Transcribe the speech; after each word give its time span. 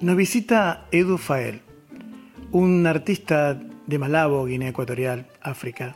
Nos 0.00 0.16
visita 0.16 0.86
Edu 0.92 1.18
Fael, 1.18 1.60
un 2.52 2.86
artista 2.86 3.60
de 3.86 3.98
Malabo, 3.98 4.46
Guinea 4.46 4.70
Ecuatorial, 4.70 5.26
África, 5.42 5.94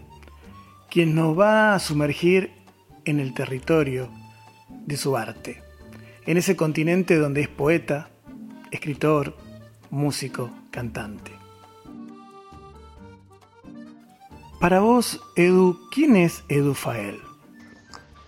quien 0.91 1.15
nos 1.15 1.39
va 1.39 1.75
a 1.75 1.79
sumergir 1.79 2.53
en 3.06 3.19
el 3.19 3.33
territorio 3.33 4.11
de 4.69 4.98
su 4.98 5.17
arte, 5.17 5.62
en 6.27 6.37
ese 6.37 6.55
continente 6.55 7.17
donde 7.17 7.41
es 7.41 7.48
poeta, 7.48 8.11
escritor, 8.70 9.39
músico, 9.89 10.51
cantante. 10.70 11.33
Para 14.61 14.81
vos, 14.81 15.19
Edu, 15.34 15.79
¿quién 15.91 16.17
es 16.17 16.45
Edu 16.51 16.75
Fael? 16.75 17.20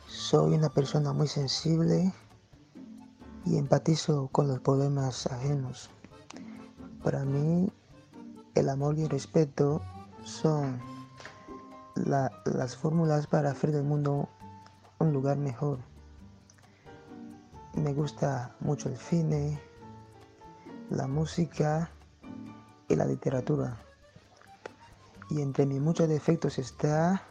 Soy 0.07 0.55
una 0.55 0.71
persona 0.71 1.13
muy 1.13 1.29
sensible 1.29 2.15
y 3.47 3.57
empatizo 3.57 4.29
con 4.33 4.49
los 4.49 4.59
problemas 4.61 5.27
ajenos. 5.29 5.89
Para 7.03 7.25
mí, 7.25 7.71
el 8.55 8.69
amor 8.69 8.99
y 8.99 9.03
el 9.03 9.09
respeto 9.09 9.81
son 10.25 10.81
las 11.95 12.77
fórmulas 12.77 13.27
para 13.29 13.53
hacer 13.53 13.71
del 13.71 13.85
mundo 13.85 14.29
un 14.99 15.13
lugar 15.13 15.39
mejor. 15.39 15.79
Me 17.75 17.93
gusta 17.95 18.57
mucho 18.61 18.89
el 18.89 18.97
cine, 18.97 19.61
la 20.91 21.07
música 21.07 21.91
y 22.89 22.97
la 22.97 23.05
literatura. 23.05 23.77
Y 25.31 25.41
entre 25.41 25.67
mis 25.67 25.81
muchos 25.81 26.09
defectos 26.09 26.59
está 26.59 27.23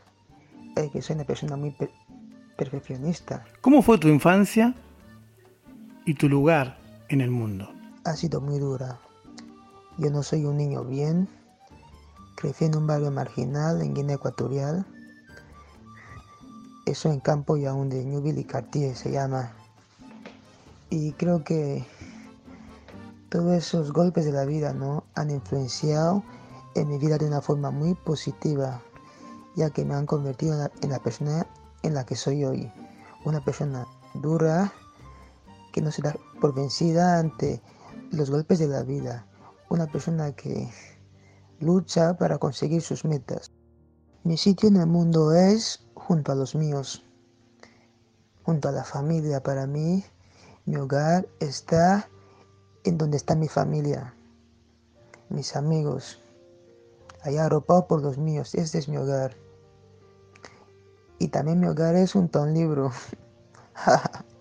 el 0.76 0.92
que 0.92 1.02
soy 1.02 1.16
una 1.16 1.26
persona 1.26 1.58
muy 1.58 1.76
perfeccionista. 2.58 3.44
¿Cómo 3.62 3.82
fue 3.82 3.98
tu 3.98 4.08
infancia 4.08 4.76
y 6.06 6.14
tu 6.14 6.30
lugar 6.30 6.78
en 7.10 7.22
el 7.22 7.32
mundo? 7.32 7.68
Ha 8.04 8.16
sido 8.16 8.40
muy 8.40 8.60
dura. 8.60 9.00
Yo 9.98 10.12
no 10.12 10.22
soy 10.22 10.46
un 10.46 10.58
niño 10.58 10.84
bien. 10.84 11.28
Crecí 12.36 12.66
en 12.66 12.78
un 12.78 12.86
barrio 12.86 13.12
marginal 13.12 13.82
en 13.82 13.94
Guinea 13.94 14.18
Ecuatorial. 14.18 14.86
Eso 16.86 17.12
en 17.12 17.20
campo 17.20 17.58
y 17.58 17.66
aún 17.66 17.90
de 17.90 18.06
Newville 18.06 18.42
y 18.42 18.44
Cartier 18.44 18.96
se 18.96 19.12
llama. 19.12 19.54
Y 20.92 21.14
creo 21.14 21.44
que 21.44 21.84
todos 23.30 23.54
esos 23.54 23.92
golpes 23.92 24.26
de 24.26 24.32
la 24.32 24.46
vida 24.46 24.74
¿no? 24.74 25.04
han 25.16 25.32
influenciado 25.32 26.24
en 26.76 26.90
mi 26.90 27.00
vida 27.00 27.18
de 27.18 27.26
una 27.26 27.42
forma 27.42 27.72
muy 27.72 27.96
positiva, 27.96 28.82
ya 29.56 29.72
que 29.72 29.84
me 29.84 29.96
han 29.96 30.06
convertido 30.06 30.70
en 30.82 30.90
la 30.90 31.00
persona 31.00 31.48
en 31.82 31.96
la 31.96 32.06
que 32.06 32.16
soy 32.16 32.46
hoy. 32.46 32.72
Una 33.24 33.44
persona 33.44 33.88
dura, 34.14 34.72
que 35.76 35.82
no 35.82 35.92
se 35.92 36.02
da 36.02 36.16
por 36.40 36.56
vencida 36.56 37.20
ante 37.20 37.62
los 38.10 38.32
golpes 38.32 38.60
de 38.60 38.68
la 38.70 38.84
vida, 38.84 39.28
una 39.68 39.88
persona 39.88 40.32
que 40.32 40.70
lucha 41.60 42.18
para 42.18 42.38
conseguir 42.38 42.82
sus 42.82 43.04
metas. 43.04 43.52
Mi 44.24 44.38
sitio 44.38 44.70
en 44.70 44.78
el 44.78 44.88
mundo 44.88 45.34
es 45.34 45.86
junto 45.94 46.32
a 46.32 46.36
los 46.36 46.56
míos, 46.56 47.04
junto 48.44 48.70
a 48.70 48.72
la 48.72 48.86
familia. 48.86 49.44
Para 49.44 49.68
mí, 49.68 50.06
mi 50.64 50.78
hogar 50.78 51.28
está 51.42 52.08
en 52.86 52.98
donde 52.98 53.18
está 53.18 53.36
mi 53.36 53.50
familia, 53.50 54.16
mis 55.28 55.58
amigos, 55.58 56.22
allá 57.22 57.48
arropado 57.48 57.86
por 57.86 58.02
los 58.02 58.18
míos. 58.18 58.56
Este 58.56 58.78
es 58.78 58.88
mi 58.88 58.96
hogar. 58.96 59.36
Y 61.20 61.28
también 61.28 61.60
mi 61.60 61.68
hogar 61.68 61.96
es 61.98 62.14
junto 62.14 62.40
a 62.40 62.44
un 62.44 62.54
libro. 62.54 62.94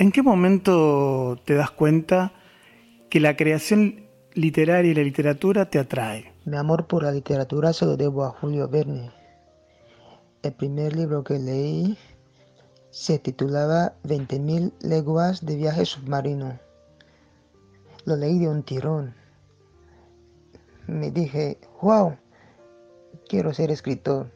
¿En 0.00 0.12
qué 0.12 0.22
momento 0.22 1.40
te 1.44 1.54
das 1.54 1.72
cuenta 1.72 2.32
que 3.10 3.18
la 3.18 3.36
creación 3.36 4.06
literaria 4.32 4.92
y 4.92 4.94
la 4.94 5.02
literatura 5.02 5.70
te 5.70 5.80
atrae? 5.80 6.32
Mi 6.44 6.56
amor 6.56 6.86
por 6.86 7.02
la 7.02 7.10
literatura 7.10 7.72
se 7.72 7.84
lo 7.84 7.96
debo 7.96 8.22
a 8.22 8.30
Julio 8.30 8.68
Verne. 8.68 9.10
El 10.44 10.52
primer 10.52 10.94
libro 10.94 11.24
que 11.24 11.40
leí 11.40 11.98
se 12.90 13.18
titulaba 13.18 13.94
20.000 14.04 14.72
leguas 14.82 15.44
de 15.44 15.56
viaje 15.56 15.84
submarino. 15.84 16.60
Lo 18.04 18.14
leí 18.14 18.38
de 18.38 18.48
un 18.48 18.62
tirón. 18.62 19.16
Me 20.86 21.10
dije, 21.10 21.58
wow, 21.82 22.16
quiero 23.28 23.52
ser 23.52 23.72
escritor. 23.72 24.30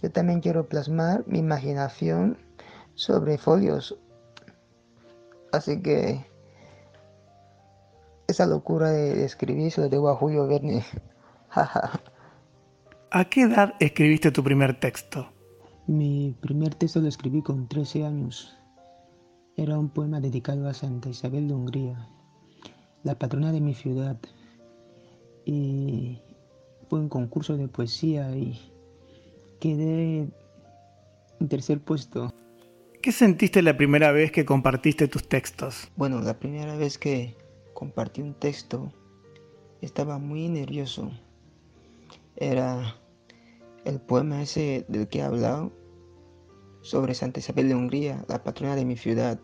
Yo 0.00 0.12
también 0.12 0.38
quiero 0.40 0.68
plasmar 0.68 1.24
mi 1.26 1.40
imaginación 1.40 2.38
sobre 2.94 3.38
folios 3.38 3.98
Así 5.52 5.80
que 5.80 6.24
esa 8.26 8.46
locura 8.46 8.90
de 8.90 9.24
escribir 9.24 9.72
se 9.72 9.80
lo 9.80 9.88
debo 9.88 10.10
a 10.10 10.16
Julio 10.16 10.46
Verne. 10.46 10.84
¿A 13.10 13.24
qué 13.24 13.42
edad 13.42 13.74
escribiste 13.80 14.30
tu 14.30 14.44
primer 14.44 14.78
texto? 14.78 15.32
Mi 15.86 16.36
primer 16.42 16.74
texto 16.74 17.00
lo 17.00 17.08
escribí 17.08 17.40
con 17.42 17.66
13 17.66 18.04
años. 18.04 18.54
Era 19.56 19.78
un 19.78 19.88
poema 19.88 20.20
dedicado 20.20 20.68
a 20.68 20.74
Santa 20.74 21.08
Isabel 21.08 21.48
de 21.48 21.54
Hungría, 21.54 22.06
la 23.02 23.18
patrona 23.18 23.50
de 23.50 23.62
mi 23.62 23.74
ciudad. 23.74 24.18
Y 25.46 26.20
fue 26.90 27.00
un 27.00 27.08
concurso 27.08 27.56
de 27.56 27.68
poesía 27.68 28.36
y 28.36 28.60
quedé 29.58 30.28
en 31.40 31.48
tercer 31.48 31.80
puesto. 31.80 32.30
¿Qué 33.00 33.12
sentiste 33.12 33.62
la 33.62 33.76
primera 33.76 34.10
vez 34.10 34.32
que 34.32 34.44
compartiste 34.44 35.06
tus 35.06 35.28
textos? 35.28 35.88
Bueno, 35.94 36.20
la 36.20 36.36
primera 36.40 36.76
vez 36.76 36.98
que 36.98 37.36
compartí 37.72 38.22
un 38.22 38.34
texto 38.34 38.92
estaba 39.80 40.18
muy 40.18 40.48
nervioso. 40.48 41.12
Era 42.34 42.96
el 43.84 44.00
poema 44.00 44.42
ese 44.42 44.84
del 44.88 45.06
que 45.06 45.20
he 45.20 45.22
hablado 45.22 45.70
sobre 46.80 47.14
Santa 47.14 47.38
Isabel 47.38 47.68
de 47.68 47.76
Hungría, 47.76 48.24
la 48.26 48.42
patrona 48.42 48.74
de 48.74 48.84
mi 48.84 48.96
ciudad. 48.96 49.38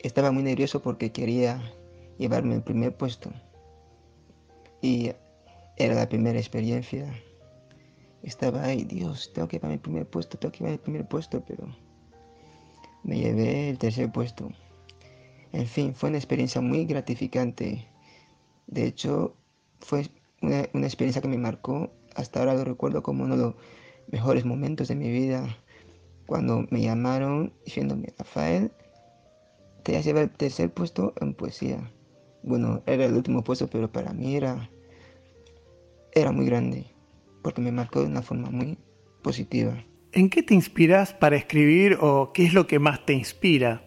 Estaba 0.00 0.32
muy 0.32 0.42
nervioso 0.42 0.82
porque 0.82 1.12
quería 1.12 1.62
llevarme 2.18 2.56
el 2.56 2.62
primer 2.64 2.96
puesto. 2.96 3.32
Y 4.80 5.12
era 5.76 5.94
la 5.94 6.08
primera 6.08 6.40
experiencia. 6.40 7.06
Estaba 8.24 8.64
ahí, 8.64 8.82
Dios, 8.82 9.30
tengo 9.32 9.46
que 9.46 9.58
llevarme 9.58 9.74
el 9.74 9.80
primer 9.80 10.06
puesto, 10.06 10.38
tengo 10.38 10.50
que 10.50 10.58
llevarme 10.58 10.74
el 10.74 10.80
primer 10.80 11.06
puesto, 11.06 11.40
pero 11.46 11.68
me 13.04 13.18
llevé 13.18 13.70
el 13.70 13.78
tercer 13.78 14.10
puesto. 14.10 14.50
En 15.52 15.66
fin, 15.66 15.94
fue 15.94 16.08
una 16.08 16.18
experiencia 16.18 16.60
muy 16.60 16.84
gratificante. 16.86 17.86
De 18.66 18.86
hecho, 18.86 19.36
fue 19.80 20.06
una, 20.40 20.60
experiencia 20.60 21.20
que 21.20 21.28
me 21.28 21.38
marcó. 21.38 21.92
Hasta 22.14 22.40
ahora 22.40 22.54
lo 22.54 22.64
recuerdo 22.64 23.02
como 23.02 23.24
uno 23.24 23.36
de 23.36 23.42
los 23.42 23.54
mejores 24.08 24.44
momentos 24.44 24.88
de 24.88 24.94
mi 24.94 25.10
vida. 25.10 25.58
Cuando 26.26 26.66
me 26.70 26.80
llamaron 26.80 27.52
diciéndome, 27.64 28.14
Rafael, 28.18 28.72
te 29.82 29.96
has 29.96 30.04
llevado 30.04 30.24
el 30.24 30.32
tercer 30.32 30.72
puesto 30.72 31.12
en 31.20 31.34
poesía. 31.34 31.92
Bueno, 32.42 32.82
era 32.86 33.04
el 33.04 33.14
último 33.14 33.44
puesto, 33.44 33.68
pero 33.68 33.90
para 33.90 34.12
mí 34.12 34.36
era, 34.36 34.70
era 36.12 36.32
muy 36.32 36.46
grande. 36.46 36.86
Porque 37.42 37.60
me 37.60 37.72
marcó 37.72 38.00
de 38.00 38.06
una 38.06 38.22
forma 38.22 38.50
muy 38.50 38.78
positiva. 39.22 39.84
¿En 40.14 40.28
qué 40.28 40.42
te 40.42 40.52
inspiras 40.52 41.14
para 41.14 41.36
escribir 41.36 41.96
o 42.00 42.32
qué 42.34 42.44
es 42.44 42.52
lo 42.52 42.66
que 42.66 42.78
más 42.78 43.06
te 43.06 43.14
inspira? 43.14 43.82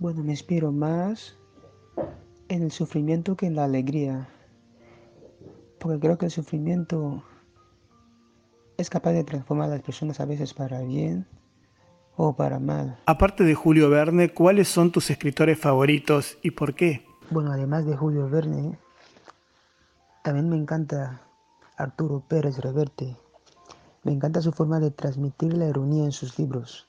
Bueno, 0.00 0.24
me 0.24 0.32
inspiro 0.32 0.72
más 0.72 1.36
en 2.48 2.64
el 2.64 2.72
sufrimiento 2.72 3.36
que 3.36 3.46
en 3.46 3.54
la 3.54 3.64
alegría. 3.64 4.28
Porque 5.78 6.00
creo 6.00 6.18
que 6.18 6.26
el 6.26 6.32
sufrimiento 6.32 7.22
es 8.76 8.90
capaz 8.90 9.12
de 9.12 9.22
transformar 9.22 9.68
a 9.68 9.74
las 9.74 9.82
personas 9.82 10.18
a 10.18 10.24
veces 10.24 10.52
para 10.52 10.80
bien 10.82 11.28
o 12.16 12.34
para 12.34 12.58
mal. 12.58 12.98
Aparte 13.06 13.44
de 13.44 13.54
Julio 13.54 13.88
Verne, 13.90 14.34
¿cuáles 14.34 14.66
son 14.66 14.90
tus 14.90 15.10
escritores 15.10 15.60
favoritos 15.60 16.38
y 16.42 16.50
por 16.50 16.74
qué? 16.74 17.06
Bueno, 17.30 17.52
además 17.52 17.86
de 17.86 17.96
Julio 17.96 18.28
Verne, 18.28 18.78
también 20.24 20.48
me 20.48 20.56
encanta 20.56 21.22
Arturo 21.76 22.24
Pérez 22.26 22.58
Reverte. 22.58 23.16
Me 24.04 24.12
encanta 24.12 24.42
su 24.42 24.52
forma 24.52 24.80
de 24.80 24.90
transmitir 24.90 25.56
la 25.56 25.66
ironía 25.66 26.04
en 26.04 26.12
sus 26.12 26.38
libros. 26.38 26.86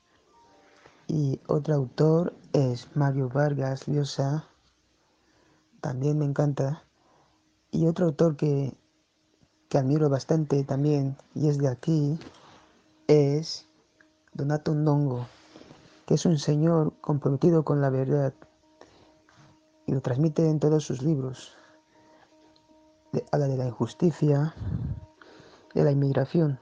Y 1.07 1.39
otro 1.47 1.73
autor 1.75 2.33
es 2.53 2.95
Mario 2.95 3.29
Vargas 3.29 3.87
Llosa. 3.87 4.45
También 5.81 6.19
me 6.19 6.25
encanta. 6.25 6.83
Y 7.71 7.87
otro 7.87 8.05
autor 8.05 8.35
que, 8.35 8.73
que 9.69 9.77
admiro 9.77 10.09
bastante 10.09 10.63
también, 10.63 11.17
y 11.33 11.47
es 11.47 11.57
de 11.57 11.67
aquí, 11.67 12.19
es 13.07 13.65
Donato 14.33 14.73
Ndongo, 14.73 15.27
que 16.05 16.15
es 16.15 16.25
un 16.25 16.37
señor 16.37 16.93
comprometido 17.01 17.63
con 17.63 17.81
la 17.81 17.89
verdad 17.89 18.33
y 19.85 19.91
lo 19.91 20.01
transmite 20.01 20.49
en 20.49 20.59
todos 20.59 20.83
sus 20.83 21.01
libros. 21.01 21.55
habla 23.31 23.47
de 23.47 23.57
la 23.57 23.67
injusticia, 23.67 24.53
de 25.73 25.83
la 25.83 25.91
inmigración. 25.91 26.59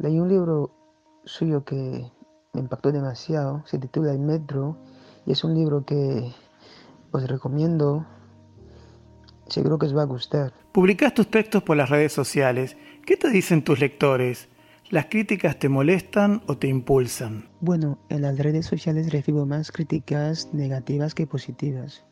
Leí 0.00 0.18
un 0.18 0.28
libro 0.28 0.70
suyo 1.24 1.64
que 1.64 2.10
me 2.54 2.60
impactó 2.60 2.92
demasiado, 2.92 3.62
se 3.66 3.78
titula 3.78 4.12
El 4.12 4.20
Metro 4.20 4.78
y 5.26 5.32
es 5.32 5.44
un 5.44 5.54
libro 5.54 5.84
que 5.84 6.32
os 7.10 7.28
recomiendo, 7.28 8.06
seguro 9.48 9.78
que 9.78 9.86
os 9.86 9.96
va 9.96 10.02
a 10.02 10.06
gustar. 10.06 10.54
Publicas 10.72 11.12
tus 11.12 11.30
textos 11.30 11.62
por 11.62 11.76
las 11.76 11.90
redes 11.90 12.12
sociales. 12.12 12.76
¿Qué 13.04 13.18
te 13.18 13.28
dicen 13.28 13.64
tus 13.64 13.80
lectores? 13.80 14.48
¿Las 14.88 15.06
críticas 15.06 15.58
te 15.58 15.68
molestan 15.68 16.42
o 16.46 16.56
te 16.56 16.68
impulsan? 16.68 17.50
Bueno, 17.60 17.98
en 18.08 18.22
las 18.22 18.38
redes 18.38 18.64
sociales 18.64 19.12
recibo 19.12 19.44
más 19.44 19.72
críticas 19.72 20.54
negativas 20.54 21.14
que 21.14 21.26
positivas. 21.26 22.04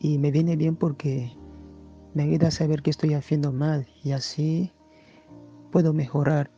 Y 0.00 0.18
me 0.18 0.32
viene 0.32 0.56
bien 0.56 0.74
porque 0.74 1.32
me 2.14 2.24
ayuda 2.24 2.48
a 2.48 2.52
saber 2.52 2.82
que 2.82 2.90
estoy 2.90 3.14
haciendo 3.14 3.52
mal 3.52 3.86
y 4.02 4.12
así 4.12 4.72
puedo 5.70 5.92
mejorar 5.92 6.50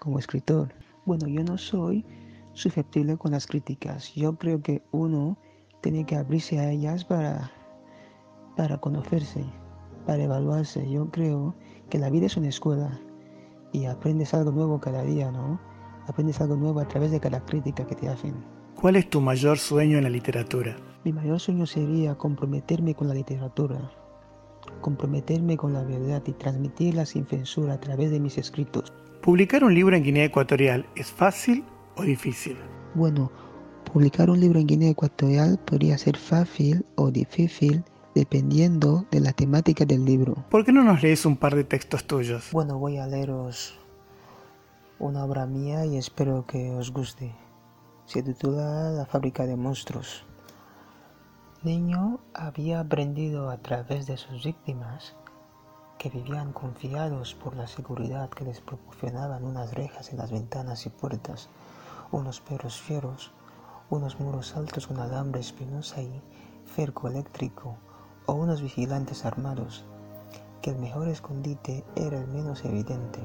como 0.00 0.18
escritor. 0.18 0.74
Bueno, 1.04 1.28
yo 1.28 1.44
no 1.44 1.56
soy 1.58 2.04
susceptible 2.52 3.16
con 3.16 3.30
las 3.32 3.46
críticas. 3.46 4.12
Yo 4.14 4.36
creo 4.36 4.60
que 4.60 4.82
uno 4.90 5.38
tiene 5.82 6.04
que 6.04 6.16
abrirse 6.16 6.58
a 6.58 6.70
ellas 6.70 7.04
para, 7.04 7.52
para 8.56 8.78
conocerse, 8.78 9.44
para 10.06 10.24
evaluarse. 10.24 10.90
Yo 10.90 11.10
creo 11.10 11.54
que 11.88 11.98
la 11.98 12.10
vida 12.10 12.26
es 12.26 12.36
una 12.36 12.48
escuela 12.48 13.00
y 13.72 13.84
aprendes 13.84 14.34
algo 14.34 14.50
nuevo 14.50 14.80
cada 14.80 15.02
día, 15.02 15.30
¿no? 15.30 15.60
Aprendes 16.08 16.40
algo 16.40 16.56
nuevo 16.56 16.80
a 16.80 16.88
través 16.88 17.12
de 17.12 17.20
cada 17.20 17.44
crítica 17.44 17.86
que 17.86 17.94
te 17.94 18.08
hacen. 18.08 18.34
¿Cuál 18.74 18.96
es 18.96 19.08
tu 19.08 19.20
mayor 19.20 19.58
sueño 19.58 19.98
en 19.98 20.04
la 20.04 20.10
literatura? 20.10 20.76
Mi 21.04 21.12
mayor 21.12 21.38
sueño 21.38 21.66
sería 21.66 22.16
comprometerme 22.16 22.94
con 22.94 23.08
la 23.08 23.14
literatura, 23.14 23.90
comprometerme 24.80 25.56
con 25.56 25.72
la 25.72 25.82
verdad 25.82 26.22
y 26.26 26.32
transmitirla 26.32 27.06
sin 27.06 27.26
censura 27.26 27.74
a 27.74 27.80
través 27.80 28.10
de 28.10 28.20
mis 28.20 28.38
escritos. 28.38 28.92
¿Publicar 29.22 29.64
un 29.64 29.74
libro 29.74 29.94
en 29.94 30.02
Guinea 30.02 30.24
Ecuatorial 30.24 30.86
es 30.96 31.12
fácil 31.12 31.62
o 31.94 32.02
difícil? 32.04 32.56
Bueno, 32.94 33.30
publicar 33.92 34.30
un 34.30 34.40
libro 34.40 34.58
en 34.58 34.66
Guinea 34.66 34.90
Ecuatorial 34.90 35.58
podría 35.58 35.98
ser 35.98 36.16
fácil 36.16 36.86
o 36.96 37.10
difícil 37.10 37.84
dependiendo 38.14 39.04
de 39.10 39.20
la 39.20 39.34
temática 39.34 39.84
del 39.84 40.06
libro. 40.06 40.46
¿Por 40.48 40.64
qué 40.64 40.72
no 40.72 40.82
nos 40.82 41.02
lees 41.02 41.26
un 41.26 41.36
par 41.36 41.54
de 41.54 41.64
textos 41.64 42.06
tuyos? 42.06 42.48
Bueno, 42.50 42.78
voy 42.78 42.96
a 42.96 43.06
leeros 43.06 43.78
una 44.98 45.22
obra 45.22 45.44
mía 45.44 45.84
y 45.84 45.98
espero 45.98 46.46
que 46.46 46.70
os 46.70 46.90
guste. 46.90 47.34
Se 48.06 48.22
titula 48.22 48.90
La 48.90 49.04
fábrica 49.04 49.44
de 49.44 49.54
monstruos. 49.54 50.24
Niño 51.62 52.20
había 52.32 52.80
aprendido 52.80 53.50
a 53.50 53.58
través 53.58 54.06
de 54.06 54.16
sus 54.16 54.46
víctimas 54.46 55.14
que 56.00 56.08
vivían 56.08 56.54
confiados 56.54 57.34
por 57.34 57.54
la 57.54 57.66
seguridad 57.66 58.30
que 58.30 58.46
les 58.46 58.62
proporcionaban 58.62 59.44
unas 59.44 59.74
rejas 59.74 60.10
en 60.10 60.16
las 60.16 60.30
ventanas 60.30 60.86
y 60.86 60.88
puertas, 60.88 61.50
unos 62.10 62.40
perros 62.40 62.80
fieros, 62.80 63.32
unos 63.90 64.18
muros 64.18 64.56
altos 64.56 64.86
con 64.86 64.98
alambre 64.98 65.42
espinosa 65.42 66.00
y 66.00 66.22
cerco 66.74 67.08
eléctrico, 67.08 67.76
o 68.24 68.32
unos 68.32 68.62
vigilantes 68.62 69.26
armados, 69.26 69.84
que 70.62 70.70
el 70.70 70.78
mejor 70.78 71.06
escondite 71.06 71.84
era 71.94 72.18
el 72.18 72.28
menos 72.28 72.64
evidente. 72.64 73.20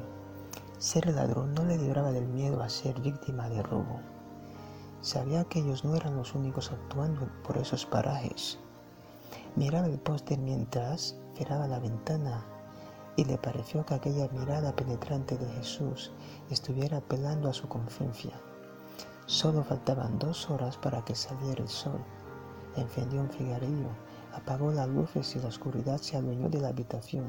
Ser 0.77 1.07
ladrón 1.07 1.53
no 1.55 1.63
le 1.63 1.77
libraba 1.77 2.11
del 2.11 2.27
miedo 2.27 2.61
a 2.61 2.67
ser 2.67 2.99
víctima 2.99 3.47
de 3.47 3.63
robo. 3.63 4.01
Sabía 4.99 5.45
que 5.45 5.59
ellos 5.59 5.85
no 5.85 5.95
eran 5.95 6.17
los 6.17 6.35
únicos 6.35 6.73
actuando 6.73 7.29
por 7.47 7.57
esos 7.57 7.85
parajes. 7.85 8.59
Miraba 9.55 9.87
el 9.87 9.97
póster 9.97 10.39
mientras 10.39 11.15
cerraba 11.37 11.67
la 11.67 11.79
ventana 11.79 12.43
y 13.15 13.25
le 13.25 13.37
pareció 13.37 13.85
que 13.85 13.93
aquella 13.93 14.27
mirada 14.29 14.75
penetrante 14.75 15.37
de 15.37 15.47
Jesús 15.53 16.11
estuviera 16.49 16.97
apelando 16.97 17.49
a 17.49 17.53
su 17.53 17.67
conciencia. 17.67 18.33
Solo 19.25 19.63
faltaban 19.63 20.19
dos 20.19 20.49
horas 20.49 20.77
para 20.77 21.03
que 21.03 21.15
saliera 21.15 21.63
el 21.63 21.69
sol. 21.69 22.03
Encendió 22.75 23.21
un 23.21 23.29
cigarrillo, 23.29 23.89
apagó 24.33 24.71
las 24.71 24.87
luces 24.87 25.35
y 25.35 25.39
la 25.39 25.47
oscuridad 25.47 25.97
se 25.97 26.17
adueñó 26.17 26.49
de 26.49 26.59
la 26.59 26.67
habitación. 26.69 27.25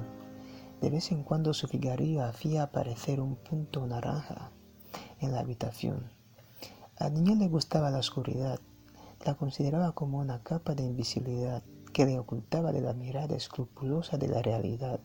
De 0.81 0.91
vez 0.91 1.11
en 1.13 1.23
cuando 1.23 1.55
su 1.55 1.69
cigarrillo 1.69 2.23
hacía 2.23 2.65
aparecer 2.65 3.21
un 3.21 3.37
punto 3.37 3.87
naranja 3.87 4.51
en 5.21 5.33
la 5.33 5.41
habitación. 5.41 6.11
Al 6.99 7.15
niño 7.15 7.35
le 7.35 7.49
gustaba 7.49 7.91
la 7.91 7.99
oscuridad, 7.99 8.61
la 9.25 9.35
consideraba 9.35 9.93
como 9.93 10.19
una 10.19 10.43
capa 10.43 10.75
de 10.75 10.85
invisibilidad 10.85 11.63
que 11.93 12.05
le 12.05 12.19
ocultaba 12.19 12.73
de 12.73 12.83
la 12.83 12.93
mirada 12.93 13.37
escrupulosa 13.37 14.19
de 14.19 14.29
la 14.29 14.43
realidad. 14.43 15.01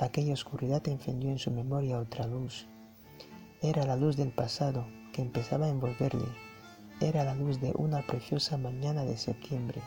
Aquella 0.00 0.32
oscuridad 0.32 0.88
encendió 0.88 1.28
en 1.28 1.38
su 1.38 1.50
memoria 1.50 1.98
otra 1.98 2.26
luz. 2.26 2.66
Era 3.60 3.84
la 3.84 3.96
luz 3.96 4.16
del 4.16 4.32
pasado 4.32 4.86
que 5.12 5.20
empezaba 5.20 5.66
a 5.66 5.68
envolverle. 5.68 6.24
Era 7.02 7.22
la 7.22 7.34
luz 7.34 7.60
de 7.60 7.72
una 7.76 8.00
preciosa 8.06 8.56
mañana 8.56 9.04
de 9.04 9.18
septiembre. 9.18 9.82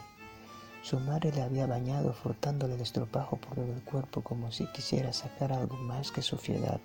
Su 0.84 1.00
madre 1.00 1.32
le 1.32 1.42
había 1.42 1.66
bañado 1.66 2.14
frotándole 2.14 2.76
el 2.76 2.82
estropajo 2.82 3.38
por 3.38 3.56
todo 3.56 3.74
el 3.74 3.82
cuerpo 3.82 4.22
como 4.22 4.52
si 4.52 4.68
quisiera 4.68 5.12
sacar 5.14 5.52
algo 5.52 5.78
más 5.78 6.12
que 6.12 6.22
suciedad. 6.22 6.80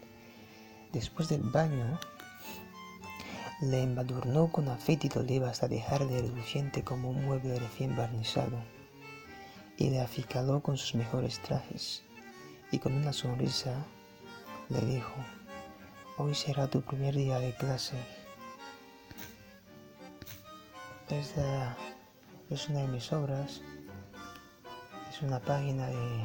Después 0.95 1.29
del 1.29 1.43
baño, 1.43 2.01
le 3.61 3.83
embadurnó 3.83 4.51
con 4.51 4.69
aceite 4.69 5.11
de 5.11 5.21
oliva 5.21 5.51
hasta 5.51 5.69
dejarle 5.69 6.23
reluciente 6.23 6.83
como 6.83 7.11
un 7.11 7.27
mueble 7.27 7.59
recién 7.59 7.95
barnizado 7.95 8.57
y 9.77 9.91
le 9.91 10.01
aficaló 10.01 10.63
con 10.63 10.79
sus 10.79 10.95
mejores 10.95 11.41
trajes 11.41 12.08
y 12.71 12.79
con 12.79 12.95
una 12.95 13.13
sonrisa 13.13 13.75
le 14.69 14.81
dijo, 14.83 15.15
hoy 16.19 16.35
será 16.35 16.69
tu 16.69 16.83
primer 16.83 17.15
día 17.15 17.39
de 17.39 17.55
clase. 17.55 17.97
Esta 21.09 21.77
es 22.51 22.69
una 22.69 22.81
de 22.81 22.89
mis 22.89 23.13
obras, 23.13 23.63
es 25.11 25.23
una 25.23 25.41
página 25.41 25.87
de 25.87 26.25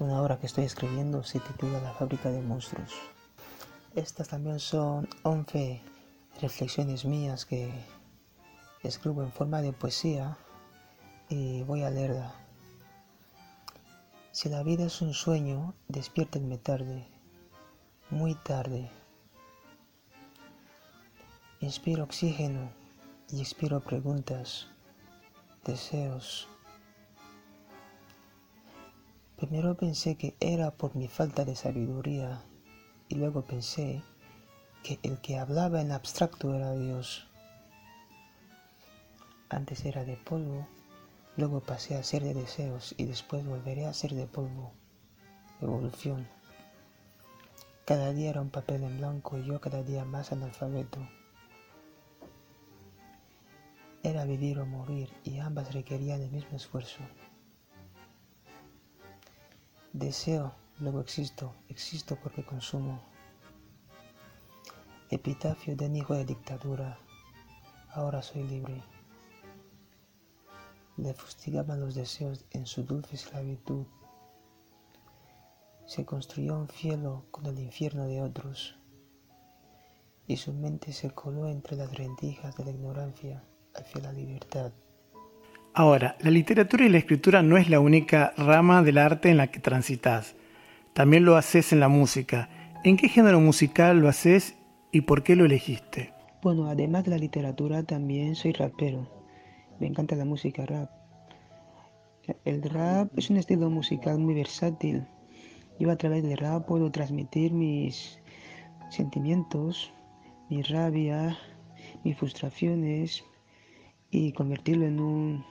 una 0.00 0.20
obra 0.20 0.38
que 0.38 0.46
estoy 0.46 0.64
escribiendo, 0.64 1.22
se 1.22 1.38
titula 1.38 1.80
La 1.80 1.92
fábrica 1.92 2.30
de 2.30 2.42
monstruos. 2.42 2.92
Estas 3.94 4.28
también 4.28 4.58
son 4.58 5.08
11 5.22 5.80
reflexiones 6.40 7.04
mías 7.04 7.44
que 7.44 7.70
escribo 8.82 9.22
en 9.22 9.30
forma 9.30 9.62
de 9.62 9.72
poesía 9.72 10.36
y 11.28 11.62
voy 11.62 11.84
a 11.84 11.90
leerla. 11.90 12.34
Si 14.32 14.48
la 14.48 14.62
vida 14.62 14.86
es 14.86 15.02
un 15.02 15.12
sueño, 15.12 15.74
despiértenme 15.88 16.56
tarde, 16.56 17.06
muy 18.08 18.34
tarde. 18.34 18.90
Inspiro 21.60 22.04
oxígeno 22.04 22.72
y 23.28 23.42
expiro 23.42 23.80
preguntas, 23.80 24.68
deseos. 25.66 26.48
Primero 29.36 29.76
pensé 29.76 30.16
que 30.16 30.34
era 30.40 30.70
por 30.70 30.96
mi 30.96 31.08
falta 31.08 31.44
de 31.44 31.54
sabiduría 31.54 32.42
y 33.10 33.16
luego 33.16 33.42
pensé 33.42 34.02
que 34.82 34.98
el 35.02 35.20
que 35.20 35.38
hablaba 35.38 35.82
en 35.82 35.92
abstracto 35.92 36.54
era 36.54 36.72
Dios. 36.72 37.28
Antes 39.50 39.84
era 39.84 40.04
de 40.04 40.16
polvo 40.16 40.66
Luego 41.36 41.60
pasé 41.60 41.96
a 41.96 42.02
ser 42.02 42.22
de 42.22 42.34
deseos 42.34 42.94
y 42.98 43.06
después 43.06 43.46
volveré 43.46 43.86
a 43.86 43.94
ser 43.94 44.12
de 44.14 44.26
polvo. 44.26 44.72
Evolución. 45.62 46.28
Cada 47.86 48.12
día 48.12 48.30
era 48.30 48.42
un 48.42 48.50
papel 48.50 48.84
en 48.84 48.98
blanco 48.98 49.38
y 49.38 49.44
yo 49.44 49.60
cada 49.60 49.82
día 49.82 50.04
más 50.04 50.30
analfabeto. 50.30 50.98
Era 54.02 54.24
vivir 54.24 54.58
o 54.58 54.66
morir 54.66 55.10
y 55.24 55.38
ambas 55.38 55.72
requerían 55.72 56.20
el 56.20 56.30
mismo 56.30 56.56
esfuerzo. 56.56 57.00
Deseo, 59.92 60.54
luego 60.80 61.00
existo, 61.00 61.54
existo 61.68 62.16
porque 62.16 62.44
consumo. 62.44 63.02
Epitafio 65.08 65.76
de 65.76 65.86
un 65.86 65.96
hijo 65.96 66.14
de 66.14 66.24
dictadura, 66.24 66.98
ahora 67.94 68.22
soy 68.22 68.42
libre. 68.42 68.82
Le 71.02 71.14
fustigaban 71.14 71.80
los 71.80 71.94
deseos 71.94 72.44
en 72.50 72.66
su 72.66 72.84
dulce 72.84 73.16
esclavitud. 73.16 73.86
Se 75.86 76.04
construyó 76.04 76.58
un 76.58 76.68
cielo 76.68 77.24
con 77.30 77.46
el 77.46 77.58
infierno 77.58 78.06
de 78.06 78.22
otros, 78.22 78.78
y 80.26 80.36
su 80.36 80.52
mente 80.52 80.92
se 80.92 81.10
coló 81.10 81.48
entre 81.48 81.76
las 81.76 81.92
rendijas 81.94 82.56
de 82.56 82.64
la 82.64 82.70
ignorancia 82.70 83.42
hacia 83.74 84.02
la 84.02 84.12
libertad. 84.12 84.72
Ahora, 85.74 86.16
la 86.20 86.30
literatura 86.30 86.84
y 86.84 86.88
la 86.88 86.98
escritura 86.98 87.42
no 87.42 87.56
es 87.56 87.68
la 87.68 87.80
única 87.80 88.32
rama 88.36 88.82
del 88.82 88.98
arte 88.98 89.30
en 89.30 89.38
la 89.38 89.48
que 89.48 89.58
transitas. 89.58 90.34
También 90.92 91.24
lo 91.24 91.36
haces 91.36 91.72
en 91.72 91.80
la 91.80 91.88
música. 91.88 92.48
¿En 92.84 92.96
qué 92.96 93.08
género 93.08 93.40
musical 93.40 93.98
lo 93.98 94.08
haces 94.08 94.54
y 94.92 95.02
por 95.02 95.22
qué 95.22 95.34
lo 95.34 95.46
elegiste? 95.46 96.12
Bueno, 96.42 96.68
además 96.68 97.04
de 97.04 97.10
la 97.10 97.18
literatura, 97.18 97.82
también 97.82 98.34
soy 98.34 98.52
rapero. 98.52 99.21
Me 99.82 99.88
encanta 99.88 100.14
la 100.14 100.24
música 100.24 100.64
rap. 100.64 100.90
El 102.44 102.62
rap 102.62 103.18
es 103.18 103.30
un 103.30 103.38
estilo 103.38 103.68
musical 103.68 104.16
muy 104.16 104.32
versátil. 104.32 105.04
Yo 105.80 105.90
a 105.90 105.96
través 105.96 106.22
del 106.22 106.38
rap 106.38 106.66
puedo 106.66 106.92
transmitir 106.92 107.52
mis 107.52 108.20
sentimientos, 108.90 109.92
mi 110.48 110.62
rabia, 110.62 111.36
mis 112.04 112.16
frustraciones 112.16 113.24
y 114.08 114.30
convertirlo 114.34 114.86
en 114.86 115.00
un 115.00 115.44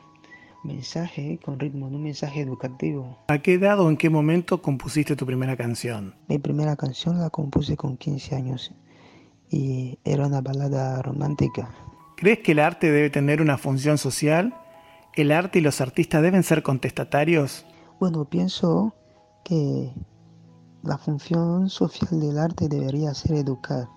mensaje 0.64 1.38
con 1.44 1.60
ritmo, 1.60 1.90
en 1.90 1.96
un 1.96 2.04
mensaje 2.04 2.40
educativo. 2.40 3.18
¿A 3.28 3.40
qué 3.40 3.56
edad 3.56 3.82
o 3.82 3.90
en 3.90 3.98
qué 3.98 4.10
momento 4.10 4.62
compusiste 4.62 5.18
tu 5.18 5.26
primera 5.26 5.58
canción? 5.58 6.16
Mi 6.30 6.40
primera 6.40 6.78
canción 6.78 7.20
la 7.20 7.32
compuse 7.32 7.76
con 7.76 7.98
15 7.98 8.34
años 8.34 8.74
y 9.50 10.00
era 10.06 10.26
una 10.26 10.40
balada 10.40 11.02
romántica. 11.02 11.91
¿Crees 12.22 12.38
que 12.44 12.51
el 12.51 12.60
arte 12.60 12.92
debe 12.92 13.10
tener 13.10 13.42
una 13.42 13.58
función 13.58 13.98
social? 13.98 14.54
¿El 15.16 15.32
arte 15.32 15.58
y 15.58 15.63
los 15.63 15.82
artistas 15.82 16.22
deben 16.22 16.44
ser 16.44 16.62
contestatarios? 16.62 17.66
Bueno, 18.00 18.25
pienso 18.25 18.94
que 19.44 19.92
la 20.84 21.00
función 21.00 21.68
social 21.68 22.20
del 22.20 22.38
arte 22.38 22.70
debería 22.70 23.16
ser 23.16 23.38
educar. 23.38 23.88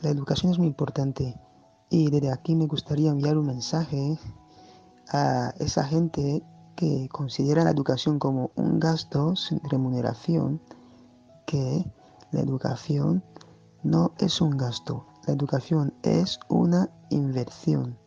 La 0.00 0.08
educación 0.08 0.52
es 0.52 0.58
muy 0.58 0.68
importante 0.68 1.38
y 1.90 2.10
desde 2.10 2.32
aquí 2.32 2.56
me 2.56 2.64
gustaría 2.64 3.10
enviar 3.10 3.36
un 3.36 3.48
mensaje 3.48 4.16
a 5.10 5.52
esa 5.58 5.84
gente 5.84 6.42
que 6.76 7.10
considera 7.10 7.62
la 7.62 7.72
educación 7.72 8.18
como 8.18 8.52
un 8.54 8.80
gasto 8.80 9.36
sin 9.36 9.60
remuneración, 9.64 10.62
que 11.46 11.84
la 12.30 12.40
educación 12.40 13.22
no 13.82 14.14
es 14.18 14.40
un 14.40 14.56
gasto, 14.56 15.11
la 15.26 15.34
educación 15.34 15.94
es 16.02 16.40
una 16.48 16.90
inversión, 17.10 17.98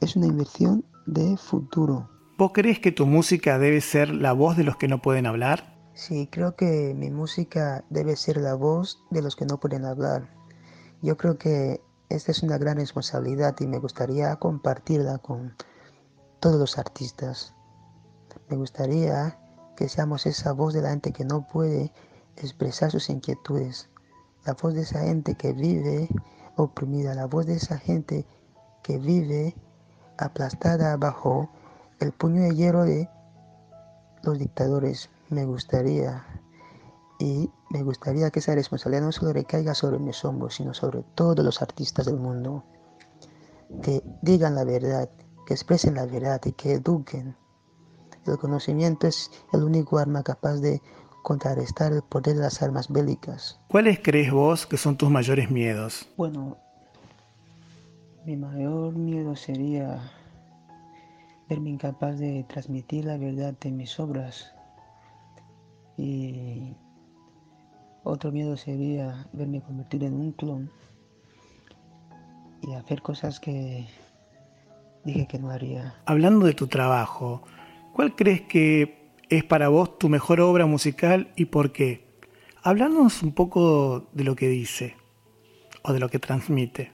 es 0.00 0.16
una 0.16 0.26
inversión 0.26 0.84
de 1.06 1.36
futuro. 1.36 2.08
¿Vos 2.38 2.52
crees 2.52 2.78
que 2.78 2.92
tu 2.92 3.06
música 3.06 3.58
debe 3.58 3.80
ser 3.80 4.10
la 4.10 4.32
voz 4.32 4.56
de 4.56 4.64
los 4.64 4.76
que 4.76 4.88
no 4.88 5.00
pueden 5.00 5.26
hablar? 5.26 5.78
Sí, 5.94 6.28
creo 6.30 6.56
que 6.56 6.94
mi 6.96 7.10
música 7.10 7.84
debe 7.90 8.16
ser 8.16 8.38
la 8.38 8.54
voz 8.54 9.02
de 9.10 9.22
los 9.22 9.36
que 9.36 9.46
no 9.46 9.60
pueden 9.60 9.84
hablar. 9.84 10.34
Yo 11.02 11.16
creo 11.16 11.38
que 11.38 11.80
esta 12.08 12.32
es 12.32 12.42
una 12.42 12.58
gran 12.58 12.76
responsabilidad 12.76 13.54
y 13.60 13.66
me 13.66 13.78
gustaría 13.78 14.36
compartirla 14.36 15.18
con 15.18 15.54
todos 16.40 16.58
los 16.58 16.78
artistas. 16.78 17.54
Me 18.48 18.56
gustaría 18.56 19.38
que 19.76 19.88
seamos 19.88 20.26
esa 20.26 20.52
voz 20.52 20.74
de 20.74 20.82
la 20.82 20.90
gente 20.90 21.12
que 21.12 21.24
no 21.24 21.46
puede 21.46 21.92
expresar 22.36 22.90
sus 22.90 23.08
inquietudes, 23.10 23.88
la 24.44 24.54
voz 24.54 24.74
de 24.74 24.82
esa 24.82 25.00
gente 25.00 25.34
que 25.34 25.52
vive 25.52 26.08
oprimida, 26.56 27.14
la 27.14 27.26
voz 27.26 27.46
de 27.46 27.54
esa 27.54 27.78
gente 27.78 28.26
que 28.82 28.98
vive 28.98 29.54
aplastada 30.18 30.96
bajo 30.96 31.50
el 32.00 32.12
puño 32.12 32.42
de 32.42 32.54
hierro 32.54 32.84
de 32.84 33.08
los 34.22 34.38
dictadores. 34.38 35.10
Me 35.30 35.44
gustaría 35.44 36.24
y 37.18 37.50
me 37.70 37.82
gustaría 37.82 38.30
que 38.30 38.40
esa 38.40 38.54
responsabilidad 38.54 39.04
no 39.04 39.12
solo 39.12 39.32
recaiga 39.32 39.74
sobre 39.74 39.98
mis 39.98 40.24
hombros, 40.24 40.56
sino 40.56 40.74
sobre 40.74 41.02
todos 41.14 41.44
los 41.44 41.62
artistas 41.62 42.06
del 42.06 42.16
mundo. 42.16 42.64
Que 43.82 44.02
digan 44.20 44.54
la 44.54 44.64
verdad, 44.64 45.08
que 45.46 45.54
expresen 45.54 45.94
la 45.94 46.04
verdad 46.04 46.40
y 46.44 46.52
que 46.52 46.74
eduquen. 46.74 47.36
El 48.26 48.38
conocimiento 48.38 49.06
es 49.06 49.30
el 49.52 49.62
único 49.62 49.98
arma 49.98 50.22
capaz 50.22 50.56
de 50.56 50.82
contrarrestar 51.22 51.92
el 51.92 52.02
poder 52.02 52.36
de 52.36 52.42
las 52.42 52.62
armas 52.62 52.88
bélicas. 52.88 53.60
¿Cuáles 53.68 54.00
crees 54.00 54.32
vos 54.32 54.66
que 54.66 54.76
son 54.76 54.96
tus 54.96 55.10
mayores 55.10 55.50
miedos? 55.50 56.08
Bueno, 56.16 56.58
mi 58.24 58.36
mayor 58.36 58.94
miedo 58.94 59.34
sería 59.36 60.00
verme 61.48 61.70
incapaz 61.70 62.18
de 62.18 62.44
transmitir 62.48 63.04
la 63.04 63.16
verdad 63.16 63.54
de 63.60 63.70
mis 63.70 63.98
obras. 63.98 64.52
Y 65.96 66.74
otro 68.04 68.32
miedo 68.32 68.56
sería 68.56 69.26
verme 69.32 69.60
convertido 69.60 70.06
en 70.06 70.14
un 70.14 70.32
clon 70.32 70.70
y 72.62 72.74
hacer 72.74 73.02
cosas 73.02 73.40
que 73.40 73.86
dije 75.04 75.26
que 75.26 75.38
no 75.38 75.50
haría. 75.50 75.94
Hablando 76.06 76.46
de 76.46 76.54
tu 76.54 76.66
trabajo, 76.68 77.42
¿cuál 77.92 78.14
crees 78.14 78.42
que 78.42 79.01
es 79.36 79.44
para 79.44 79.68
vos 79.68 79.98
tu 79.98 80.08
mejor 80.08 80.40
obra 80.40 80.66
musical 80.66 81.32
y 81.36 81.46
por 81.46 81.72
qué? 81.72 82.06
Háblanos 82.62 83.22
un 83.22 83.32
poco 83.32 84.08
de 84.12 84.24
lo 84.24 84.36
que 84.36 84.48
dice 84.48 84.96
o 85.82 85.92
de 85.92 86.00
lo 86.00 86.08
que 86.08 86.18
transmite. 86.18 86.92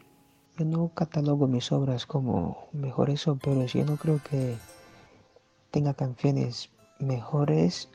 Yo 0.57 0.65
no 0.65 0.89
catalogo 0.95 1.47
mis 1.47 1.71
obras 1.73 2.07
como 2.07 2.69
mejores 2.73 3.27
o 3.29 3.37
peores. 3.37 3.73
Yo 3.73 3.85
no 3.85 3.97
creo 3.97 4.21
que 4.23 4.57
tenga 5.71 5.95
canciones 5.95 6.71
mejores 6.99 7.91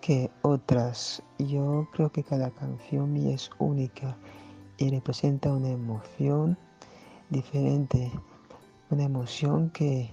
que 0.00 0.30
otras. 0.42 1.22
Yo 1.38 1.88
creo 1.92 2.10
que 2.10 2.22
cada 2.22 2.50
canción 2.50 3.12
mía 3.12 3.34
es 3.34 3.50
única 3.58 4.16
y 4.78 4.90
representa 4.90 5.52
una 5.52 5.70
emoción 5.70 6.58
diferente 7.30 8.12
una 8.90 9.04
emoción 9.04 9.70
que 9.70 10.10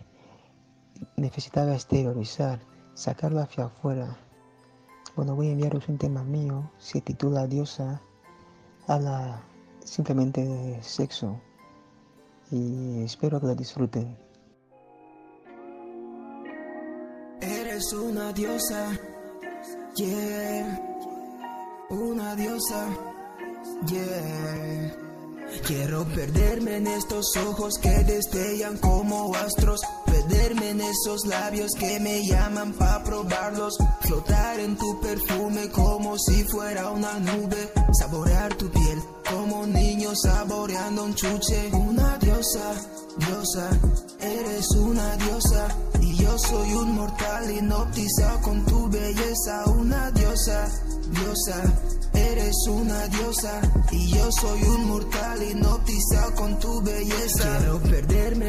necesitaba 1.17 1.73
exteriorizar, 1.73 2.59
sacarla 2.93 3.43
hacia 3.43 3.65
afuera. 3.65 4.17
Bueno, 5.15 5.36
voy 5.36 5.50
a 5.50 5.51
enviaros 5.51 5.88
un 5.89 5.98
tema 5.98 6.24
mío, 6.24 6.71
se 6.77 7.01
titula 7.01 7.48
Diosa, 7.48 8.01
habla 8.88 9.41
simplemente 9.83 10.45
de 10.45 10.81
sexo 10.83 11.39
y 12.51 13.03
espero 13.03 13.39
que 13.39 13.48
lo 13.48 13.55
disfruten. 13.55 14.17
Eres 17.41 17.91
una 17.93 18.31
diosa, 18.33 18.91
yeah, 19.95 20.79
una 21.89 22.36
diosa, 22.36 22.88
yeah. 23.88 24.98
Quiero 25.65 26.05
perderme 26.05 26.77
en 26.77 26.88
estos 26.88 27.36
ojos 27.38 27.77
que 27.77 28.03
destellan 28.03 28.77
como 28.77 29.33
astros. 29.36 29.81
Perderme 30.11 30.71
en 30.71 30.81
esos 30.81 31.25
labios 31.25 31.71
que 31.79 31.99
me 32.01 32.25
llaman 32.25 32.73
pa' 32.73 33.01
probarlos. 33.03 33.77
Flotar 34.01 34.59
en 34.59 34.75
tu 34.77 34.99
perfume 34.99 35.69
como 35.69 36.17
si 36.17 36.43
fuera 36.43 36.89
una 36.89 37.17
nube. 37.19 37.71
Saborear 37.93 38.53
tu 38.55 38.69
piel 38.69 39.01
como 39.29 39.65
niño 39.65 40.11
saboreando 40.15 41.05
un 41.05 41.15
chuche. 41.15 41.69
Una 41.71 42.17
diosa, 42.17 42.73
diosa, 43.17 43.69
eres 44.19 44.69
una 44.71 45.15
diosa. 45.15 45.67
Y 46.01 46.17
yo 46.17 46.37
soy 46.37 46.73
un 46.73 46.95
mortal 46.95 47.49
hipnotizado 47.49 48.41
con 48.41 48.65
tu 48.65 48.89
belleza. 48.89 49.63
Una 49.67 50.11
diosa, 50.11 50.67
diosa 51.11 51.91
Eres 52.13 52.67
una 52.67 53.07
diosa 53.07 53.61
y 53.91 54.09
yo 54.09 54.29
soy 54.31 54.61
un 54.63 54.85
mortal 54.87 55.43
hipnotizado 55.43 56.35
con 56.35 56.59
tu 56.59 56.81
belleza. 56.81 57.57
Quiero 57.57 57.81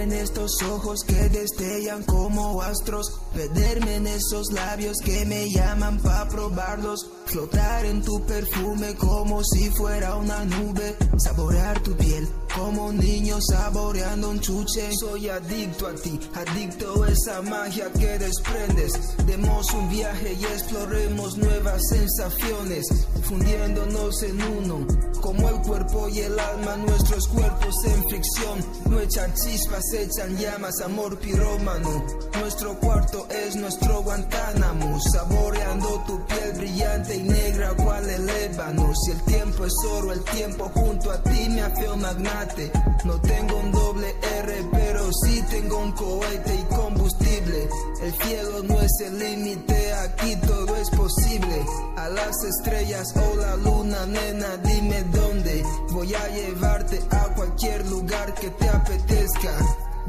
en 0.03 0.13
estos 0.13 0.61
ojos 0.63 1.05
que 1.07 1.29
destellan 1.29 2.03
como 2.03 2.61
astros, 2.63 3.21
perderme 3.33 3.97
en 3.97 4.07
esos 4.09 4.53
labios 4.53 4.99
que 5.05 5.25
me 5.27 5.49
llaman 5.51 6.01
pa 6.01 6.29
probarlos, 6.29 7.09
flotar 7.27 7.85
en 7.85 8.03
tu 8.03 8.21
perfume 8.27 8.95
como 8.97 9.43
si 9.45 9.71
fuera 9.71 10.17
una 10.17 10.45
nube, 10.45 10.97
saborear 11.19 11.81
tu 11.83 11.97
piel 11.97 12.29
como 12.57 12.87
un 12.87 12.99
niño 12.99 13.39
saboreando 13.41 14.31
un 14.31 14.41
chuche. 14.41 14.91
Soy 15.01 15.29
adicto 15.29 15.87
a 15.87 15.95
ti, 15.95 16.19
adicto 16.35 17.03
a 17.03 17.09
esa 17.09 17.43
magia 17.43 17.91
que 17.93 18.19
desprendes. 18.19 19.17
Demos 19.27 19.73
un 19.73 19.89
viaje 19.89 20.37
y 20.39 20.45
exploremos 20.45 21.37
nuevas 21.37 21.81
sensaciones, 21.89 22.87
fundiéndonos 23.23 24.23
en 24.23 24.43
uno. 24.43 24.87
Como 25.21 25.49
el 25.49 25.61
cuerpo 25.63 26.09
y 26.09 26.19
el 26.21 26.39
alma, 26.39 26.77
nuestros 26.77 27.29
cuerpos 27.29 27.75
en 27.85 28.03
fricción. 28.09 28.59
No 28.91 29.01
echan 29.01 29.33
chispas, 29.35 29.93
echan 29.93 30.37
llamas, 30.37 30.81
amor 30.81 31.19
pirómano. 31.19 32.05
Nuestro 32.41 32.79
cuarto 32.81 33.29
es 33.31 33.57
nuestro 33.57 34.03
Guantánamo. 34.03 35.01
Saboreando 35.01 35.62
tu 35.81 36.27
piel 36.27 36.53
brillante 36.57 37.17
y 37.17 37.23
negra, 37.23 37.75
cual 37.75 38.09
el 38.09 38.29
ébano. 38.29 38.93
Si 38.95 39.13
el 39.13 39.23
tiempo 39.23 39.65
es 39.65 39.75
oro, 39.91 40.13
el 40.13 40.23
tiempo 40.25 40.71
junto 40.75 41.11
a 41.11 41.23
ti 41.23 41.49
me 41.49 41.63
hace 41.63 41.89
magnate. 41.97 42.71
No 43.05 43.21
tengo 43.21 43.57
un 43.57 43.73
doble 43.73 44.15
R, 44.39 44.69
pero 44.73 45.11
sí 45.25 45.43
tengo 45.51 45.79
un 45.79 45.93
cohete 45.93 46.55
y 46.55 46.75
combustible. 46.75 47.69
El 48.03 48.13
cielo 48.23 48.63
no 48.65 48.81
es 48.81 49.01
el 49.01 49.19
límite, 49.19 49.93
aquí 49.95 50.37
todo 50.37 50.77
es 50.77 50.91
posible. 50.91 51.65
A 51.97 52.09
las 52.09 52.45
estrellas 52.45 53.15
o 53.17 53.37
la 53.37 53.57
luna, 53.57 54.07
nena, 54.07 54.57
dime 54.59 55.03
dónde. 55.05 55.65
Voy 55.91 56.15
a 56.15 56.29
llevarte 56.29 57.01
a 57.11 57.35
cualquier 57.35 57.87
lugar 57.89 58.35
que 58.35 58.51
te 58.51 58.69
apetezca. 58.69 59.57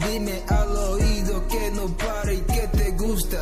Dime 0.10 0.42
al 0.48 0.76
oído 0.76 1.48
que 1.48 1.72
no 1.72 1.86
pare 1.98 2.36
y 2.36 2.42
que 2.42 2.68
te 2.68 2.92
gusta. 2.92 3.40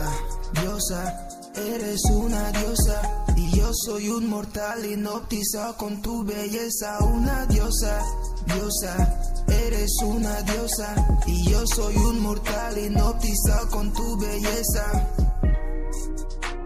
Diosa, 0.54 1.28
eres 1.56 2.02
una 2.12 2.52
diosa. 2.52 3.26
Y 3.36 3.52
yo 3.58 3.72
soy 3.74 4.10
un 4.10 4.30
mortal 4.30 4.86
hipnotizado 4.86 5.78
con 5.78 6.02
tu 6.02 6.24
belleza. 6.24 7.00
Una 7.04 7.46
diosa, 7.46 8.02
diosa, 8.46 9.20
eres 9.48 9.92
una 10.04 10.42
diosa. 10.44 10.96
Y 11.28 11.50
yo 11.50 11.66
soy 11.68 11.96
un 11.96 12.20
mortal 12.22 12.78
hipnotizado 12.78 13.70
con 13.70 13.94
tu 13.94 14.18
belleza. 14.18 15.08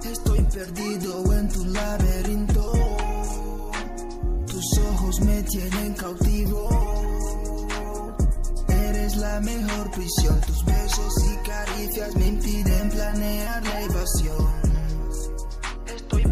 Estoy 0.03 0.41
perdido 0.41 1.33
en 1.33 1.49
tu 1.49 1.65
laberinto. 1.65 2.71
Tus 4.47 4.79
ojos 4.93 5.19
me 5.21 5.43
tienen 5.43 5.93
cautivo. 5.93 6.69
Eres 8.67 9.15
la 9.17 9.39
mejor 9.41 9.91
prisión. 9.91 10.39
Tus 10.41 10.63
besos 10.65 11.13
y 11.25 11.47
caricias 11.47 12.15
me 12.15 12.27
impiden 12.27 12.89
planear 12.89 13.63
la 13.63 13.81
evasión. 13.81 14.74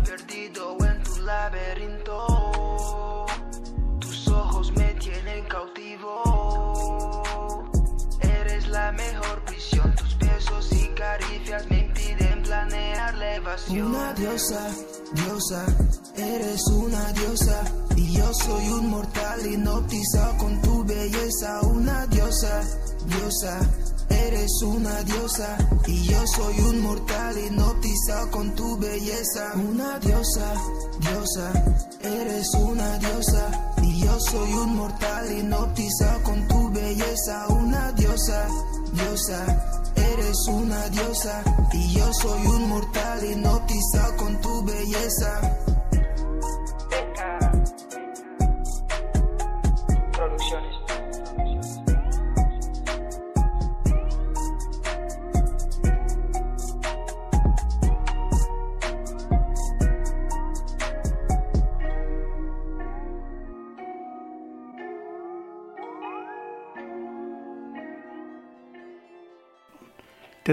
Perdido 0.02 0.78
en 0.86 1.04
tu 1.04 1.22
laberinto. 1.22 3.26
Tus 4.00 4.28
ojos 4.28 4.72
me 4.74 4.94
tienen 4.96 5.46
cautivo. 5.46 7.24
Eres 8.22 8.68
la 8.68 8.92
mejor 8.92 9.44
prisión. 9.46 9.94
Tus 9.96 10.18
besos 10.18 10.72
y 10.72 10.88
caricias 10.90 11.70
me 11.70 11.80
impiden 11.80 12.44
planear 12.44 13.14
la 13.16 13.36
evasión. 13.36 13.88
Una 13.88 14.14
diosa, 14.14 14.70
diosa, 15.14 15.66
eres 16.16 16.68
una 16.68 17.12
diosa. 17.14 17.64
Y 17.96 18.14
yo 18.14 18.34
soy 18.34 18.68
un 18.70 18.90
mortal 18.90 19.46
hipnotizado 19.46 20.38
con 20.38 20.62
tu 20.62 20.84
belleza. 20.84 21.62
Una 21.62 22.06
diosa, 22.08 22.62
diosa, 23.06 23.60
eres 24.28 24.62
una 24.62 25.04
diosa. 25.04 25.58
Y 25.88 26.04
yo 26.04 26.26
soy 26.28 26.60
un 26.60 26.82
mortal 26.82 27.38
hipnotizado 27.38 28.32
con 28.32 28.56
tu 28.56 28.78
belleza. 28.78 29.54
Una 29.56 30.00
diosa, 30.00 30.54
diosa, 31.00 31.52
eres 32.02 32.54
una 32.56 32.98
diosa. 33.00 33.74
Y 33.82 34.02
yo 34.06 34.20
soy 34.20 34.54
un 34.54 34.76
mortal 34.76 35.32
hipnotizado 35.32 36.24
con 36.24 36.48
tu 36.48 36.70
belleza. 36.72 37.48
Una 37.50 37.92
diosa, 37.94 38.48
diosa. 38.94 39.82
Eres 39.96 40.48
una 40.48 40.90
diosa 40.90 41.44
y 41.72 41.94
yo 41.94 42.12
soy 42.14 42.46
un 42.48 42.70
mortal 42.70 43.24
hipnotizado 43.24 44.18
con 44.18 44.42
tu 44.42 44.64
belleza. 44.64 45.73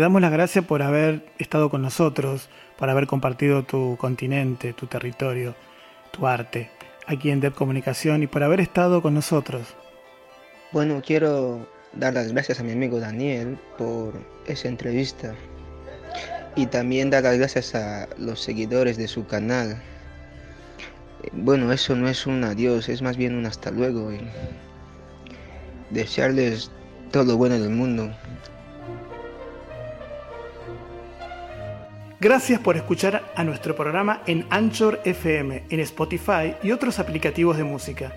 Te 0.01 0.05
damos 0.05 0.23
las 0.23 0.33
gracias 0.33 0.65
por 0.65 0.81
haber 0.81 1.27
estado 1.39 1.69
con 1.69 1.83
nosotros, 1.83 2.49
por 2.79 2.89
haber 2.89 3.07
compartido 3.07 3.65
tu 3.65 3.99
continente, 3.99 4.73
tu 4.73 4.87
territorio, 4.87 5.55
tu 6.11 6.27
arte, 6.27 6.71
aquí 7.07 7.31
en 7.31 7.41
Dep 7.41 7.55
Comunicación 7.55 8.23
y 8.23 8.27
por 8.27 8.43
haber 8.43 8.61
estado 8.61 9.03
con 9.03 9.13
nosotros. 9.13 9.77
Bueno, 10.73 11.03
quiero 11.05 11.69
dar 11.93 12.15
las 12.15 12.33
gracias 12.33 12.61
a 12.61 12.63
mi 12.63 12.73
amigo 12.73 12.99
Daniel 12.99 13.59
por 13.77 14.15
esa 14.47 14.69
entrevista 14.69 15.35
y 16.57 16.65
también 16.65 17.11
dar 17.11 17.25
las 17.25 17.37
gracias 17.37 17.75
a 17.75 18.09
los 18.17 18.41
seguidores 18.41 18.97
de 18.97 19.07
su 19.07 19.27
canal. 19.27 19.83
Eh, 21.25 21.29
Bueno, 21.35 21.75
eso 21.75 21.95
no 21.95 22.09
es 22.09 22.27
un 22.27 22.43
adiós, 22.43 22.89
es 22.89 23.03
más 23.03 23.19
bien 23.19 23.35
un 23.35 23.45
hasta 23.45 23.71
luego 23.71 24.11
y 24.15 24.21
desearles 25.91 26.71
todo 27.13 27.25
lo 27.25 27.37
bueno 27.37 27.59
del 27.59 27.69
mundo. 27.69 28.11
Gracias 32.21 32.61
por 32.61 32.77
escuchar 32.77 33.33
a 33.35 33.45
nuestro 33.45 33.75
programa 33.75 34.23
en 34.27 34.45
Anchor 34.51 35.01
FM, 35.07 35.65
en 35.71 35.81
Spotify 35.81 36.55
y 36.63 36.71
otros 36.71 36.99
aplicativos 36.99 37.57
de 37.57 37.65
música. 37.65 38.13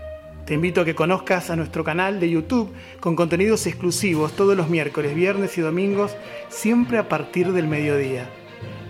Te 0.45 0.55
invito 0.55 0.81
a 0.81 0.85
que 0.85 0.93
conozcas 0.93 1.49
a 1.49 1.55
nuestro 1.55 1.85
canal 1.85 2.19
de 2.19 2.29
YouTube 2.29 2.73
con 2.99 3.15
contenidos 3.15 3.65
exclusivos 3.65 4.33
todos 4.33 4.57
los 4.57 4.67
miércoles, 4.67 5.15
viernes 5.15 5.57
y 5.57 5.61
domingos, 5.61 6.17
siempre 6.49 6.97
a 6.97 7.07
partir 7.07 7.53
del 7.53 7.69
mediodía. 7.69 8.29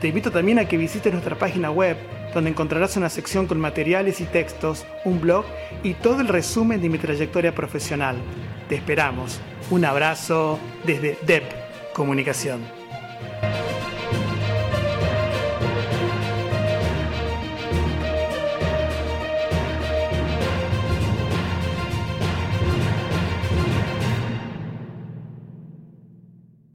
Te 0.01 0.07
invito 0.07 0.31
también 0.31 0.57
a 0.57 0.67
que 0.67 0.77
visites 0.77 1.13
nuestra 1.13 1.37
página 1.37 1.69
web, 1.69 1.95
donde 2.33 2.49
encontrarás 2.49 2.97
una 2.97 3.09
sección 3.09 3.45
con 3.45 3.59
materiales 3.59 4.19
y 4.19 4.23
textos, 4.23 4.83
un 5.05 5.21
blog 5.21 5.45
y 5.83 5.93
todo 5.93 6.21
el 6.21 6.27
resumen 6.27 6.81
de 6.81 6.89
mi 6.89 6.97
trayectoria 6.97 7.53
profesional. 7.53 8.15
Te 8.67 8.73
esperamos. 8.73 9.39
Un 9.69 9.85
abrazo 9.85 10.57
desde 10.87 11.19
DEP 11.27 11.43
Comunicación. 11.93 12.82